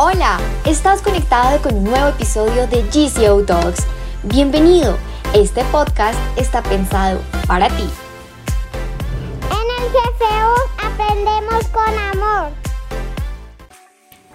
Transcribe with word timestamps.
Hola, 0.00 0.38
estás 0.64 1.02
conectado 1.02 1.60
con 1.60 1.74
un 1.74 1.82
nuevo 1.82 2.10
episodio 2.10 2.68
de 2.68 2.82
GCO 2.82 3.42
Talks. 3.42 3.84
Bienvenido. 4.22 4.96
Este 5.34 5.64
podcast 5.72 6.16
está 6.36 6.62
pensado 6.62 7.20
para 7.48 7.66
ti. 7.66 7.82
En 9.50 9.82
el 9.82 9.90
GCU 9.90 10.86
aprendemos 10.86 11.66
con 11.72 11.98
amor. 11.98 12.52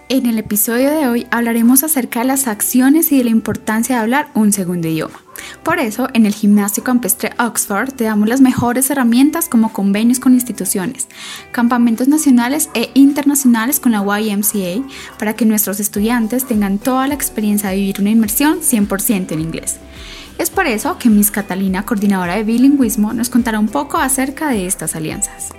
En 0.09 0.25
el 0.25 0.37
episodio 0.37 0.91
de 0.91 1.07
hoy 1.07 1.27
hablaremos 1.31 1.85
acerca 1.85 2.19
de 2.19 2.25
las 2.25 2.47
acciones 2.47 3.13
y 3.13 3.19
de 3.19 3.23
la 3.23 3.29
importancia 3.29 3.95
de 3.95 4.01
hablar 4.01 4.27
un 4.33 4.51
segundo 4.51 4.89
idioma. 4.89 5.21
Por 5.63 5.79
eso, 5.79 6.09
en 6.13 6.25
el 6.25 6.33
Gimnasio 6.33 6.83
Campestre 6.83 7.31
Oxford 7.39 7.93
te 7.93 8.03
damos 8.03 8.27
las 8.27 8.41
mejores 8.41 8.89
herramientas 8.89 9.47
como 9.47 9.71
convenios 9.71 10.19
con 10.19 10.33
instituciones, 10.33 11.07
campamentos 11.53 12.09
nacionales 12.09 12.69
e 12.73 12.91
internacionales 12.95 13.79
con 13.79 13.93
la 13.93 14.01
YMCA 14.19 14.85
para 15.17 15.35
que 15.35 15.45
nuestros 15.45 15.79
estudiantes 15.79 16.45
tengan 16.45 16.79
toda 16.79 17.07
la 17.07 17.13
experiencia 17.13 17.69
de 17.69 17.77
vivir 17.77 18.01
una 18.01 18.09
inmersión 18.09 18.59
100% 18.59 19.31
en 19.31 19.39
inglés. 19.39 19.77
Es 20.37 20.49
por 20.49 20.67
eso 20.67 20.97
que 20.97 21.09
Miss 21.09 21.31
Catalina, 21.31 21.85
coordinadora 21.85 22.35
de 22.35 22.43
bilingüismo, 22.43 23.13
nos 23.13 23.29
contará 23.29 23.57
un 23.57 23.69
poco 23.69 23.97
acerca 23.97 24.49
de 24.49 24.67
estas 24.67 24.97
alianzas. 24.97 25.53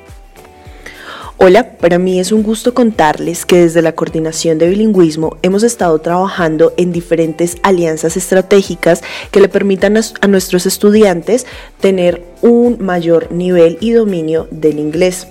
Hola, 1.46 1.76
para 1.76 1.98
mí 1.98 2.20
es 2.20 2.32
un 2.32 2.42
gusto 2.42 2.72
contarles 2.72 3.44
que 3.44 3.58
desde 3.58 3.82
la 3.82 3.92
Coordinación 3.92 4.56
de 4.56 4.66
Bilingüismo 4.66 5.36
hemos 5.42 5.62
estado 5.62 5.98
trabajando 5.98 6.72
en 6.78 6.90
diferentes 6.90 7.58
alianzas 7.62 8.16
estratégicas 8.16 9.02
que 9.30 9.40
le 9.40 9.50
permitan 9.50 9.94
a 10.22 10.26
nuestros 10.26 10.64
estudiantes 10.64 11.44
tener 11.80 12.24
un 12.40 12.78
mayor 12.82 13.30
nivel 13.30 13.76
y 13.82 13.90
dominio 13.90 14.48
del 14.50 14.78
inglés. 14.78 15.26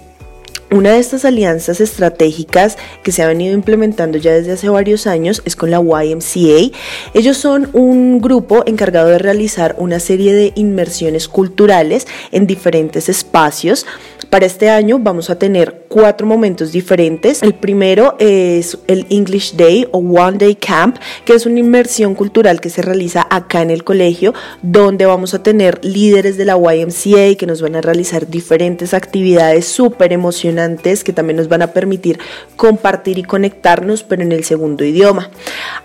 Una 0.73 0.93
de 0.93 0.99
estas 0.99 1.23
alianzas 1.23 1.81
estratégicas 1.81 2.79
que 3.03 3.11
se 3.11 3.21
ha 3.21 3.27
venido 3.27 3.53
implementando 3.53 4.17
ya 4.17 4.33
desde 4.33 4.53
hace 4.53 4.69
varios 4.69 5.05
años 5.05 5.43
es 5.45 5.55
con 5.55 5.69
la 5.69 5.77
YMCA. 5.77 6.75
Ellos 7.13 7.37
son 7.37 7.69
un 7.73 8.19
grupo 8.19 8.63
encargado 8.65 9.09
de 9.09 9.19
realizar 9.19 9.75
una 9.77 9.99
serie 9.99 10.33
de 10.33 10.51
inmersiones 10.55 11.27
culturales 11.27 12.07
en 12.31 12.47
diferentes 12.47 13.07
espacios. 13.07 13.85
Para 14.31 14.47
este 14.47 14.71
año 14.71 14.97
vamos 14.97 15.29
a 15.29 15.37
tener 15.37 15.82
cuatro 15.93 16.25
momentos 16.25 16.71
diferentes. 16.71 17.43
El 17.43 17.53
primero 17.53 18.15
es 18.17 18.79
el 18.87 19.05
English 19.11 19.53
Day 19.53 19.87
o 19.91 19.99
One 19.99 20.39
Day 20.39 20.55
Camp, 20.55 20.97
que 21.23 21.33
es 21.33 21.45
una 21.45 21.59
inmersión 21.59 22.15
cultural 22.15 22.59
que 22.59 22.71
se 22.71 22.81
realiza 22.81 23.27
acá 23.29 23.61
en 23.61 23.69
el 23.69 23.83
colegio, 23.83 24.33
donde 24.63 25.05
vamos 25.05 25.35
a 25.35 25.43
tener 25.43 25.85
líderes 25.85 26.35
de 26.35 26.45
la 26.45 26.57
YMCA 26.57 27.35
que 27.37 27.45
nos 27.45 27.61
van 27.61 27.75
a 27.75 27.81
realizar 27.81 28.27
diferentes 28.27 28.95
actividades 28.95 29.67
súper 29.67 30.13
emocionantes 30.13 31.03
que 31.03 31.13
también 31.13 31.37
nos 31.37 31.47
van 31.47 31.61
a 31.61 31.73
permitir 31.73 32.17
compartir 32.55 33.19
y 33.19 33.23
conectarnos, 33.23 34.01
pero 34.01 34.23
en 34.23 34.31
el 34.31 34.45
segundo 34.45 34.83
idioma. 34.83 35.29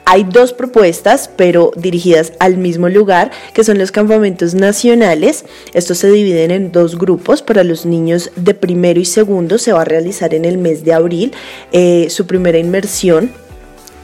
Hay 0.07 0.25
dos 0.25 0.55
propuestas, 0.55 1.29
pero 1.37 1.71
dirigidas 1.77 2.33
al 2.39 2.57
mismo 2.57 2.89
lugar, 2.89 3.31
que 3.53 3.63
son 3.63 3.77
los 3.77 3.93
campamentos 3.93 4.55
nacionales. 4.55 5.45
Estos 5.75 5.99
se 5.99 6.11
dividen 6.11 6.51
en 6.51 6.73
dos 6.73 6.97
grupos. 6.97 7.43
Para 7.43 7.63
los 7.63 7.85
niños 7.85 8.31
de 8.37 8.55
primero 8.55 8.99
y 9.01 9.05
segundo 9.05 9.59
se 9.59 9.75
va 9.75 9.83
a 9.83 9.85
realizar 9.85 9.98
en 9.99 10.45
el 10.45 10.59
mes 10.59 10.85
de 10.85 10.93
abril 10.93 11.33
eh, 11.73 12.09
su 12.11 12.27
primera 12.27 12.59
inmersión 12.59 13.31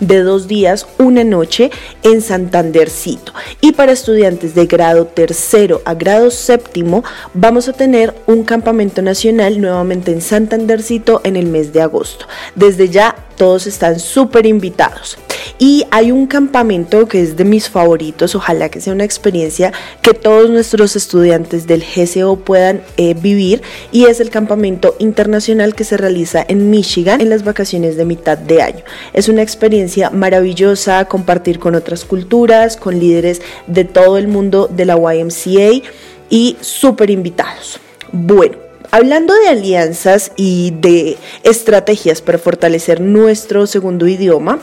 de 0.01 0.23
dos 0.23 0.49
días, 0.49 0.87
una 0.99 1.25
noche 1.25 1.71
en 2.03 2.21
Santandercito. 2.21 3.33
Y 3.61 3.73
para 3.73 3.93
estudiantes 3.93 4.55
de 4.55 4.67
grado 4.67 5.07
tercero 5.07 5.83
a 5.85 5.95
grado 5.95 6.31
séptimo, 6.31 7.05
vamos 7.33 7.69
a 7.69 7.73
tener 7.73 8.15
un 8.27 8.45
campamento 8.45 9.03
nacional 9.03 9.61
nuevamente 9.61 10.13
en 10.13 10.21
Santandercito 10.21 11.21
en 11.25 11.37
el 11.37 11.47
mes 11.47 11.73
de 11.73 11.83
agosto. 11.83 12.27
Desde 12.55 12.89
ya 12.89 13.15
todos 13.37 13.67
están 13.67 13.99
súper 13.99 14.47
invitados. 14.47 15.17
Y 15.59 15.87
hay 15.93 16.11
un 16.11 16.27
campamento 16.27 17.07
que 17.07 17.23
es 17.23 17.37
de 17.37 17.45
mis 17.45 17.69
favoritos, 17.69 18.35
ojalá 18.35 18.69
que 18.69 18.81
sea 18.81 18.93
una 18.93 19.05
experiencia 19.05 19.73
que 20.03 20.13
todos 20.13 20.51
nuestros 20.51 20.97
estudiantes 20.97 21.67
del 21.67 21.83
GCO 21.85 22.37
puedan 22.37 22.83
eh, 22.97 23.15
vivir 23.15 23.63
y 23.93 24.07
es 24.07 24.19
el 24.19 24.31
campamento 24.31 24.97
internacional 24.99 25.75
que 25.77 25.85
se 25.85 25.97
realiza 25.97 26.45
en 26.47 26.71
Michigan 26.71 27.21
en 27.21 27.31
las 27.31 27.45
vacaciones 27.45 27.97
de 27.97 28.05
mitad 28.05 28.37
de 28.37 28.63
año. 28.63 28.85
Es 29.13 29.29
una 29.29 29.43
experiencia 29.43 30.11
maravillosa, 30.11 31.05
compartir 31.05 31.61
con 31.61 31.77
otras 31.77 32.05
culturas, 32.05 32.77
con 32.77 32.99
líderes 32.99 33.41
de 33.69 33.85
todo 33.85 34.19
el 34.19 34.27
mundo 34.27 34.69
de 34.69 34.87
la 34.87 34.97
YMCA 34.97 35.87
y 36.31 36.57
súper 36.61 37.11
invitados. 37.11 37.79
Bueno, 38.13 38.65
Hablando 38.91 39.35
de 39.35 39.49
alianzas 39.49 40.31
y 40.37 40.71
de 40.71 41.19
estrategias 41.43 42.23
para 42.23 42.39
fortalecer 42.39 43.01
nuestro 43.01 43.67
segundo 43.67 44.07
idioma, 44.07 44.61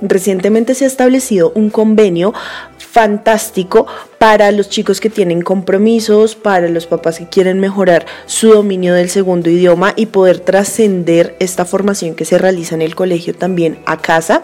recientemente 0.00 0.74
se 0.74 0.84
ha 0.84 0.88
establecido 0.88 1.52
un 1.54 1.70
convenio 1.70 2.34
fantástico 2.78 3.86
para 4.18 4.50
los 4.52 4.68
chicos 4.68 5.00
que 5.00 5.10
tienen 5.10 5.42
compromisos, 5.42 6.34
para 6.34 6.68
los 6.68 6.86
papás 6.86 7.18
que 7.18 7.28
quieren 7.28 7.60
mejorar 7.60 8.06
su 8.26 8.48
dominio 8.48 8.94
del 8.94 9.10
segundo 9.10 9.50
idioma 9.50 9.92
y 9.96 10.06
poder 10.06 10.40
trascender 10.40 11.36
esta 11.38 11.64
formación 11.64 12.14
que 12.14 12.24
se 12.24 12.38
realiza 12.38 12.74
en 12.74 12.82
el 12.82 12.94
colegio 12.94 13.34
también 13.34 13.78
a 13.86 13.98
casa 13.98 14.42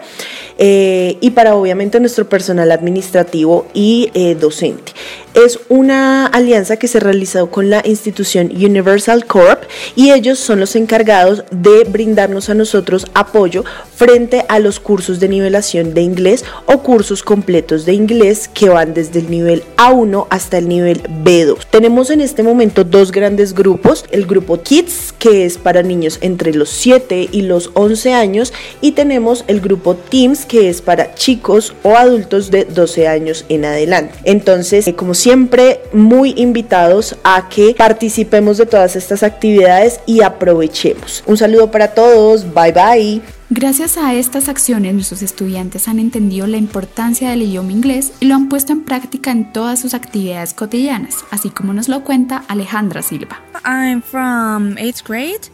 eh, 0.57 1.17
y 1.21 1.31
para 1.31 1.55
obviamente 1.55 1.99
nuestro 1.99 2.29
personal 2.29 2.71
administrativo 2.71 3.67
y 3.73 4.11
eh, 4.13 4.35
docente. 4.35 4.93
Es 5.33 5.59
una 5.67 6.27
alianza 6.27 6.77
que 6.77 6.87
se 6.87 6.99
realizó 6.99 7.49
con 7.49 7.71
la 7.71 7.81
institución 7.85 8.51
Universal 8.53 9.25
Corp 9.25 9.63
y 9.95 10.11
ellos 10.11 10.37
son 10.37 10.59
los 10.59 10.75
encargados 10.75 11.43
de 11.49 11.85
brindarnos 11.85 12.49
a 12.49 12.53
nosotros 12.53 13.07
apoyo 13.15 13.63
frente 13.95 14.45
a 14.47 14.59
los 14.59 14.79
cursos 14.79 15.19
de 15.19 15.29
nivelación 15.29 15.95
de 15.95 16.01
inglés 16.01 16.45
o 16.67 16.83
cursos 16.83 17.23
completos 17.23 17.85
de 17.85 17.93
inglés 17.93 18.47
que 18.47 18.69
van 18.69 18.93
desde 18.93 19.19
el 19.19 19.31
nivel 19.31 19.62
A1 19.77 20.27
hasta 20.29 20.57
el 20.57 20.67
nivel 20.67 21.03
B2. 21.23 21.65
Tenemos 21.69 22.09
en 22.09 22.21
este 22.21 22.43
momento 22.43 22.83
dos 22.83 23.11
grandes 23.11 23.53
grupos, 23.53 24.05
el 24.11 24.25
grupo 24.25 24.61
Kids 24.61 25.13
que 25.17 25.45
es 25.45 25.57
para 25.57 25.83
niños 25.83 26.17
entre 26.21 26.53
los 26.53 26.69
7 26.69 27.29
y 27.31 27.41
los 27.43 27.71
11 27.73 28.13
años 28.13 28.53
y 28.81 28.91
tenemos 28.91 29.45
el 29.47 29.61
grupo 29.61 29.95
Teams 29.95 30.45
que 30.45 30.69
es 30.69 30.81
para 30.81 31.15
chicos 31.15 31.73
o 31.83 31.95
adultos 31.95 32.51
de 32.51 32.65
12 32.65 33.07
años 33.07 33.45
en 33.49 33.65
adelante. 33.65 34.15
Entonces, 34.23 34.87
eh, 34.87 34.95
como 34.95 35.13
siempre, 35.13 35.79
muy 35.93 36.33
invitados 36.37 37.15
a 37.23 37.49
que 37.49 37.75
participemos 37.77 38.57
de 38.57 38.65
todas 38.65 38.95
estas 38.95 39.23
actividades 39.23 39.99
y 40.05 40.21
aprovechemos. 40.21 41.23
Un 41.25 41.37
saludo 41.37 41.71
para 41.71 41.89
todos, 41.89 42.45
bye 42.53 42.71
bye. 42.71 43.42
Gracias 43.55 43.99
a 43.99 44.15
estas 44.15 44.49
acciones, 44.49 44.95
nuestros 44.95 45.21
estudiantes 45.21 45.87
han 45.87 45.99
entendido 45.99 46.47
la 46.47 46.57
importancia 46.57 47.29
del 47.29 47.43
idioma 47.43 47.71
inglés 47.71 48.11
y 48.19 48.25
lo 48.25 48.33
han 48.33 48.49
puesto 48.49 48.73
en 48.73 48.83
práctica 48.83 49.29
en 49.29 49.53
todas 49.53 49.79
sus 49.79 49.93
actividades 49.93 50.55
cotidianas, 50.55 51.23
así 51.29 51.51
como 51.51 51.71
nos 51.71 51.87
lo 51.87 52.03
cuenta 52.03 52.43
Alejandra 52.47 53.03
Silva. 53.03 53.39
I'm 53.63 54.01
from 54.01 54.75
8th 54.77 55.03
grade. 55.07 55.49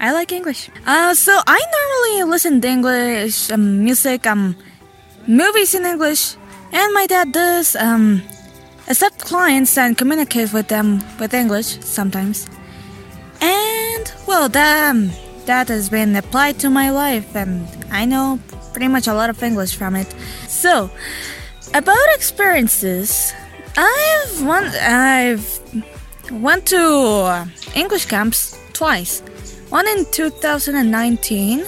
I 0.00 0.10
like 0.10 0.34
English. 0.34 0.68
Uh, 0.84 1.14
so 1.14 1.30
I 1.46 1.60
normally 1.70 2.28
listen 2.28 2.60
to 2.60 2.66
English 2.66 3.52
um, 3.52 3.84
music, 3.84 4.26
um, 4.26 4.56
movies 5.28 5.76
in 5.76 5.86
English, 5.86 6.34
and 6.72 6.92
my 6.92 7.06
dad 7.06 7.30
does 7.30 7.76
um, 7.76 8.20
accept 8.88 9.24
clients 9.24 9.78
and 9.78 9.96
communicate 9.96 10.52
with 10.52 10.66
them 10.66 11.04
with 11.20 11.32
English 11.32 11.78
sometimes. 11.82 12.48
And 13.40 14.12
well, 14.26 14.48
that 14.48 14.90
um, 14.90 15.12
that 15.46 15.68
has 15.68 15.88
been 15.88 16.16
applied 16.16 16.58
to 16.60 16.70
my 16.70 16.90
life, 16.90 17.34
and 17.36 17.66
I 17.90 18.04
know 18.04 18.38
pretty 18.72 18.88
much 18.88 19.06
a 19.06 19.14
lot 19.14 19.30
of 19.30 19.42
English 19.42 19.76
from 19.76 19.94
it. 19.94 20.12
So, 20.48 20.90
about 21.72 22.06
experiences, 22.14 23.32
I've 23.76 24.46
won, 24.46 24.64
I've 24.64 25.60
went 26.30 26.66
to 26.66 27.48
English 27.74 28.06
camps 28.06 28.58
twice. 28.72 29.20
One 29.70 29.86
in 29.88 30.06
2019, 30.10 31.60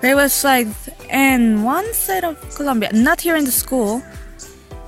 where 0.00 0.12
it 0.12 0.14
was 0.14 0.44
like 0.44 0.68
in 1.10 1.62
one 1.62 1.92
side 1.94 2.24
of 2.24 2.36
Colombia, 2.56 2.90
not 2.92 3.20
here 3.20 3.36
in 3.36 3.44
the 3.44 3.52
school. 3.52 4.02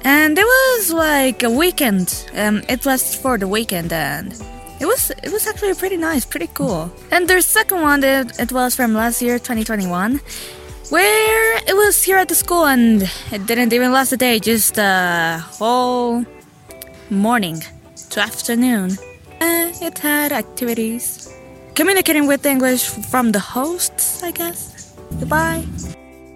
And 0.04 0.38
it 0.38 0.44
was 0.44 0.92
like 0.92 1.42
a 1.42 1.50
weekend. 1.50 2.28
Um, 2.34 2.62
it 2.69 2.87
was 2.87 3.14
for 3.14 3.38
the 3.38 3.49
weekend, 3.49 3.92
and 3.92 4.32
it 4.81 4.87
was 4.87 5.11
it 5.11 5.32
was 5.32 5.46
actually 5.46 5.75
pretty 5.75 5.96
nice, 5.96 6.25
pretty 6.25 6.49
cool. 6.55 6.90
And 7.11 7.28
the 7.28 7.40
second 7.43 7.82
one, 7.82 8.05
it, 8.05 8.38
it 8.38 8.52
was 8.52 8.75
from 8.76 8.94
last 8.94 9.23
year, 9.23 9.38
2021, 9.38 10.20
where 10.90 11.56
it 11.67 11.75
was 11.75 12.02
here 12.02 12.19
at 12.19 12.28
the 12.28 12.34
school, 12.34 12.67
and 12.67 13.02
it 13.32 13.46
didn't 13.46 13.73
even 13.73 13.93
last 13.93 14.12
a 14.12 14.17
day, 14.17 14.38
just 14.38 14.78
a 14.78 15.43
whole 15.58 16.25
morning 17.11 17.62
to 18.11 18.20
afternoon. 18.20 18.93
Uh, 19.40 19.73
it 19.82 19.99
had 19.99 20.32
activities, 20.32 21.32
communicating 21.75 22.26
with 22.26 22.44
English 22.46 22.88
from 23.11 23.32
the 23.32 23.40
hosts, 23.40 24.23
I 24.23 24.31
guess. 24.31 24.94
Goodbye. 25.19 25.64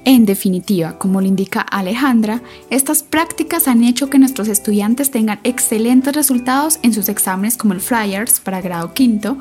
En 0.05 0.25
definitiva, 0.25 0.99
como 0.99 1.21
lo 1.21 1.27
indica 1.27 1.61
Alejandra, 1.61 2.41
estas 2.71 3.03
prácticas 3.03 3.69
han 3.69 3.85
hecho 3.85 4.09
que 4.09 4.19
nuestros 4.19 4.49
estudiantes 4.49 5.11
tengan 5.11 5.41
excelentes 5.45 6.15
resultados 6.15 6.79
en 6.83 6.95
sus 6.95 7.11
exámenes 7.11 7.59
como 7.59 7.75
el 7.75 7.81
Flyers 7.81 8.41
para 8.41 8.63
grado 8.63 8.95
quinto, 8.95 9.39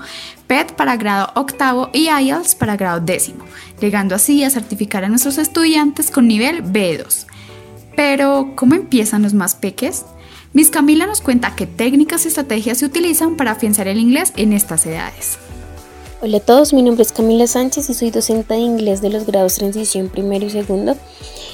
PET 0.47 0.73
para 0.73 0.97
grado 0.97 1.31
octavo 1.35 1.89
y 1.93 2.09
IELTS 2.09 2.55
para 2.55 2.75
grado 2.75 2.99
décimo, 2.99 3.45
llegando 3.79 4.15
así 4.15 4.43
a 4.43 4.49
certificar 4.49 5.05
a 5.05 5.09
nuestros 5.09 5.37
estudiantes 5.37 6.11
con 6.11 6.27
nivel 6.27 6.63
B2. 6.63 7.25
Pero, 7.95 8.51
¿cómo 8.55 8.75
empiezan 8.75 9.23
los 9.23 9.33
más 9.33 9.55
peques? 9.55 10.05
Miss 10.51 10.69
Camila 10.69 11.05
nos 11.05 11.21
cuenta 11.21 11.55
qué 11.55 11.67
técnicas 11.67 12.25
y 12.25 12.27
estrategias 12.27 12.79
se 12.79 12.85
utilizan 12.85 13.37
para 13.37 13.51
afianzar 13.51 13.87
el 13.87 13.99
inglés 13.99 14.33
en 14.35 14.51
estas 14.51 14.85
edades. 14.85 15.37
Hola 16.21 16.39
a 16.39 16.41
todos, 16.41 16.73
mi 16.73 16.81
nombre 16.81 17.03
es 17.03 17.13
Camila 17.13 17.47
Sánchez 17.47 17.89
y 17.89 17.93
soy 17.93 18.11
docente 18.11 18.53
de 18.53 18.59
inglés 18.59 19.01
de 19.01 19.09
los 19.09 19.25
grados 19.25 19.55
transición 19.55 20.09
primero 20.09 20.45
y 20.45 20.49
segundo. 20.49 20.97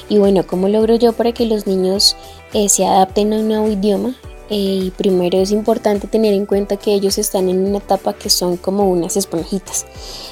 Y 0.09 0.17
bueno, 0.17 0.47
¿cómo 0.47 0.67
logro 0.67 0.95
yo 0.95 1.13
para 1.13 1.33
que 1.33 1.45
los 1.45 1.67
niños 1.67 2.15
eh, 2.51 2.67
se 2.67 2.83
adapten 2.83 3.31
a 3.31 3.35
un 3.35 3.47
nuevo 3.47 3.69
idioma? 3.69 4.15
Eh, 4.49 4.89
primero 4.97 5.37
es 5.37 5.51
importante 5.51 6.07
tener 6.07 6.33
en 6.33 6.47
cuenta 6.47 6.77
que 6.77 6.95
ellos 6.95 7.19
están 7.19 7.47
en 7.47 7.63
una 7.63 7.77
etapa 7.77 8.13
que 8.13 8.31
son 8.31 8.57
como 8.57 8.89
unas 8.89 9.15
esponjitas. 9.17 9.85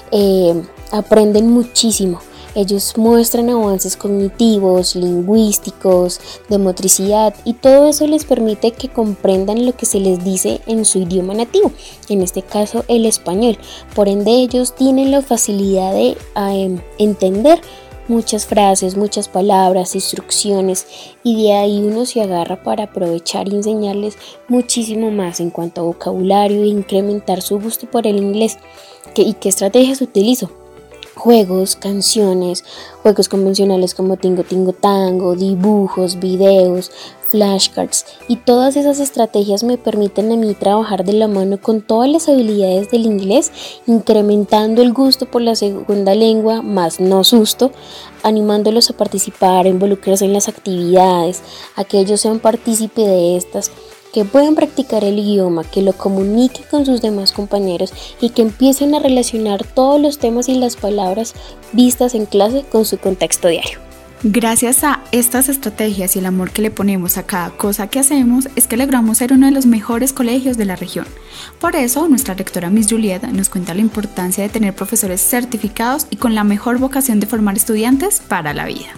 Eh, 0.10 0.64
aprenden 0.92 1.52
muchísimo 1.52 2.20
ellos 2.56 2.94
muestran 2.98 3.50
avances 3.50 3.98
cognitivos, 3.98 4.96
lingüísticos, 4.96 6.20
de 6.50 6.58
motricidad 6.58 7.34
y 7.46 7.54
todo 7.54 7.90
eso 7.90 8.08
les 8.08 8.26
permite 8.26 8.72
que 8.72 8.90
comprendan 8.90 9.66
lo 9.66 9.76
que 9.76 9.86
se 9.86 10.00
les 10.00 10.24
dice 10.24 10.62
en 10.68 10.86
su 10.86 11.00
idioma 11.00 11.34
nativo, 11.34 11.72
en 12.10 12.22
este 12.22 12.42
caso 12.42 12.86
el 12.88 13.06
español. 13.06 13.58
Por 13.96 14.08
ende 14.08 14.32
ellos 14.32 14.76
tienen 14.76 15.12
la 15.12 15.22
facilidad 15.22 15.94
de 15.94 16.18
em, 16.36 16.80
entender 16.98 17.62
muchas 18.08 18.46
frases, 18.46 18.98
muchas 18.98 19.30
palabras, 19.30 19.96
instrucciones 19.96 20.86
y 21.24 21.44
de 21.44 21.54
ahí 21.54 21.80
uno 21.80 22.06
se 22.06 22.22
agarra 22.22 22.62
para 22.62 22.86
aprovechar 22.86 23.48
y 23.48 23.56
enseñarles 23.56 24.18
muchísimo 24.48 25.12
más 25.12 25.40
en 25.40 25.50
cuanto 25.50 25.82
a 25.82 25.86
vocabulario 25.86 26.64
e 26.64 26.68
incrementar 26.68 27.42
su 27.42 27.60
gusto 27.60 27.90
por 27.90 28.08
el 28.08 28.18
inglés. 28.18 28.58
¿Y 29.16 29.34
qué 29.34 29.50
estrategias 29.50 30.02
utilizo? 30.02 30.63
Juegos, 31.16 31.76
canciones, 31.76 32.64
juegos 33.02 33.30
convencionales 33.30 33.94
como 33.94 34.18
Tingo 34.18 34.44
Tingo 34.44 34.74
Tango, 34.74 35.36
dibujos, 35.36 36.20
videos, 36.20 36.92
flashcards. 37.30 38.06
Y 38.28 38.38
todas 38.38 38.76
esas 38.76 39.00
estrategias 39.00 39.64
me 39.64 39.78
permiten 39.78 40.32
a 40.32 40.36
mí 40.36 40.54
trabajar 40.54 41.04
de 41.04 41.14
la 41.14 41.28
mano 41.28 41.60
con 41.60 41.82
todas 41.82 42.10
las 42.10 42.30
habilidades 42.30 42.92
del 42.92 43.06
inglés, 43.06 43.52
incrementando 43.88 44.82
el 44.82 44.94
gusto 44.94 45.26
por 45.26 45.42
la 45.42 45.56
segunda 45.56 46.14
lengua, 46.14 46.62
más 46.62 47.00
no 47.00 47.24
susto, 47.24 47.72
animándolos 48.22 48.90
a 48.90 48.98
participar, 48.98 49.66
a 49.66 49.70
involucrarse 49.70 50.26
en 50.26 50.34
las 50.34 50.48
actividades, 50.48 51.42
a 51.76 51.84
que 51.84 52.00
ellos 52.00 52.22
sean 52.22 52.40
partícipe 52.40 53.02
de 53.02 53.36
estas 53.36 53.72
que 54.14 54.24
puedan 54.24 54.56
practicar 54.56 55.04
el 55.04 55.20
idioma, 55.20 55.64
que 55.64 55.82
lo 55.82 55.94
comuniquen 55.94 56.64
con 56.70 56.86
sus 56.86 57.02
demás 57.02 57.32
compañeros 57.32 57.92
y 58.22 58.30
que 58.30 58.44
empiecen 58.44 58.96
a 58.96 59.00
relacionar 59.00 59.66
todos 59.66 60.00
los 60.00 60.20
temas 60.20 60.48
y 60.48 60.56
las 60.56 60.78
palabras 60.78 61.34
vistas 61.74 62.14
en 62.14 62.28
clase 62.28 62.64
con 62.72 62.86
su 62.86 62.98
contexto 63.00 63.48
diario. 63.48 63.80
Gracias 64.26 64.86
a 64.86 65.02
estas 65.12 65.50
estrategias 65.50 66.16
y 66.16 66.20
el 66.20 66.26
amor 66.28 66.52
que 66.52 66.62
le 66.62 66.72
ponemos 66.72 67.18
a 67.18 67.24
cada 67.24 67.50
cosa 67.50 67.88
que 67.88 68.00
hacemos 68.00 68.48
es 68.56 68.68
que 68.68 68.78
logramos 68.78 69.18
ser 69.18 69.34
uno 69.34 69.48
de 69.48 69.52
los 69.52 69.66
mejores 69.66 70.14
colegios 70.14 70.56
de 70.56 70.64
la 70.64 70.78
región. 70.78 71.06
Por 71.60 71.76
eso, 71.76 72.08
nuestra 72.08 72.34
rectora 72.34 72.70
Miss 72.70 72.88
Julieta 72.90 73.28
nos 73.28 73.50
cuenta 73.50 73.74
la 73.74 73.82
importancia 73.82 74.42
de 74.42 74.50
tener 74.50 74.74
profesores 74.74 75.20
certificados 75.20 76.08
y 76.10 76.16
con 76.16 76.36
la 76.36 76.46
mejor 76.46 76.78
vocación 76.78 77.20
de 77.20 77.28
formar 77.28 77.58
estudiantes 77.58 78.22
para 78.22 78.54
la 78.54 78.66
vida. 78.66 78.94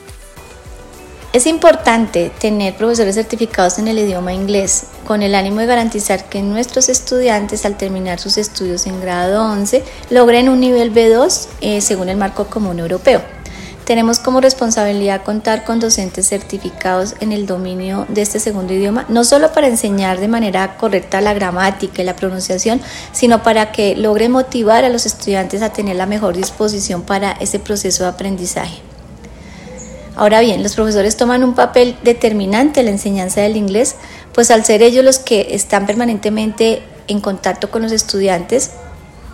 Es 1.35 1.47
importante 1.47 2.31
tener 2.39 2.77
profesores 2.77 3.15
certificados 3.15 3.77
en 3.77 3.89
el 3.89 3.99
idioma 3.99 4.31
inglés 4.31 4.85
con 5.05 5.21
el 5.21 5.35
ánimo 5.35 5.59
de 5.59 5.65
garantizar 5.65 6.29
que 6.29 6.41
nuestros 6.41 6.87
estudiantes 6.87 7.65
al 7.65 7.75
terminar 7.75 8.21
sus 8.21 8.37
estudios 8.37 8.87
en 8.87 9.01
grado 9.01 9.43
11 9.43 9.83
logren 10.11 10.47
un 10.47 10.61
nivel 10.61 10.93
B2 10.93 11.47
eh, 11.59 11.81
según 11.81 12.07
el 12.07 12.15
marco 12.15 12.45
común 12.45 12.79
europeo. 12.79 13.21
Tenemos 13.83 14.19
como 14.19 14.39
responsabilidad 14.39 15.23
contar 15.23 15.65
con 15.65 15.81
docentes 15.81 16.29
certificados 16.29 17.15
en 17.19 17.33
el 17.33 17.47
dominio 17.47 18.05
de 18.07 18.21
este 18.21 18.39
segundo 18.39 18.71
idioma, 18.71 19.03
no 19.09 19.25
solo 19.25 19.51
para 19.51 19.67
enseñar 19.67 20.21
de 20.21 20.29
manera 20.29 20.77
correcta 20.77 21.19
la 21.19 21.33
gramática 21.33 22.01
y 22.01 22.05
la 22.05 22.15
pronunciación, 22.15 22.79
sino 23.11 23.43
para 23.43 23.73
que 23.73 23.97
logren 23.97 24.31
motivar 24.31 24.85
a 24.85 24.89
los 24.89 25.05
estudiantes 25.05 25.61
a 25.63 25.73
tener 25.73 25.97
la 25.97 26.05
mejor 26.05 26.33
disposición 26.37 27.01
para 27.01 27.33
ese 27.33 27.59
proceso 27.59 28.03
de 28.03 28.09
aprendizaje. 28.11 28.94
Ahora 30.15 30.39
bien, 30.39 30.63
los 30.63 30.75
profesores 30.75 31.17
toman 31.17 31.43
un 31.43 31.55
papel 31.55 31.97
determinante 32.03 32.79
en 32.79 32.85
la 32.85 32.91
enseñanza 32.93 33.41
del 33.41 33.57
inglés, 33.57 33.95
pues 34.33 34.49
al 34.49 34.63
ser 34.63 34.81
ellos 34.81 35.03
los 35.03 35.19
que 35.19 35.47
están 35.51 35.85
permanentemente 35.85 36.83
en 37.07 37.19
contacto 37.19 37.69
con 37.69 37.81
los 37.81 37.91
estudiantes, 37.91 38.71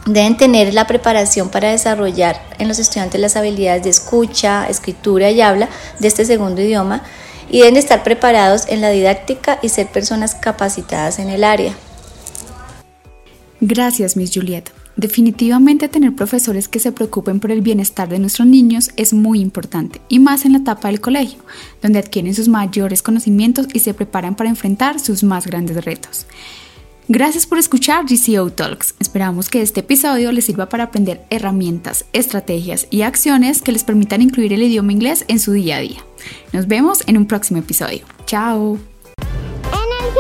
deben 0.05 0.37
tener 0.37 0.73
la 0.73 0.87
preparación 0.87 1.49
para 1.49 1.69
desarrollar 1.69 2.41
en 2.57 2.67
los 2.67 2.79
estudiantes 2.79 3.21
las 3.21 3.35
habilidades 3.35 3.83
de 3.83 3.91
escucha, 3.91 4.67
escritura 4.67 5.29
y 5.29 5.41
habla 5.41 5.69
de 5.99 6.07
este 6.07 6.25
segundo 6.25 6.61
idioma 6.61 7.03
y 7.49 7.59
deben 7.59 7.77
estar 7.77 8.03
preparados 8.03 8.63
en 8.67 8.81
la 8.81 8.89
didáctica 8.89 9.59
y 9.61 9.69
ser 9.69 9.87
personas 9.87 10.33
capacitadas 10.33 11.19
en 11.19 11.29
el 11.29 11.43
área. 11.43 11.75
Gracias, 13.59 14.17
Miss 14.17 14.31
Julieta. 14.33 14.71
Definitivamente 14.97 15.87
tener 15.87 16.15
profesores 16.15 16.67
que 16.67 16.79
se 16.79 16.91
preocupen 16.91 17.39
por 17.39 17.51
el 17.51 17.61
bienestar 17.61 18.09
de 18.09 18.19
nuestros 18.19 18.47
niños 18.47 18.91
es 18.97 19.13
muy 19.13 19.39
importante, 19.39 20.01
y 20.09 20.19
más 20.19 20.45
en 20.45 20.51
la 20.51 20.59
etapa 20.59 20.89
del 20.89 21.01
colegio, 21.01 21.39
donde 21.81 21.99
adquieren 21.99 22.35
sus 22.35 22.47
mayores 22.47 23.01
conocimientos 23.01 23.67
y 23.73 23.79
se 23.79 23.93
preparan 23.93 24.35
para 24.35 24.49
enfrentar 24.49 24.99
sus 24.99 25.23
más 25.23 25.47
grandes 25.47 25.83
retos. 25.83 26.25
Gracias 27.07 27.45
por 27.45 27.57
escuchar 27.57 28.05
GCO 28.05 28.51
Talks. 28.51 28.95
Esperamos 28.99 29.49
que 29.49 29.61
este 29.61 29.81
episodio 29.81 30.31
les 30.31 30.45
sirva 30.45 30.69
para 30.69 30.85
aprender 30.85 31.25
herramientas, 31.29 32.05
estrategias 32.13 32.87
y 32.89 33.01
acciones 33.01 33.61
que 33.61 33.73
les 33.73 33.83
permitan 33.83 34.21
incluir 34.21 34.53
el 34.53 34.63
idioma 34.63 34.93
inglés 34.93 35.25
en 35.27 35.39
su 35.39 35.51
día 35.51 35.77
a 35.77 35.81
día. 35.81 36.05
Nos 36.53 36.67
vemos 36.67 37.03
en 37.07 37.17
un 37.17 37.25
próximo 37.25 37.59
episodio. 37.59 38.05
Chao. 38.27 38.77
En 39.73 40.05
el 40.05 40.13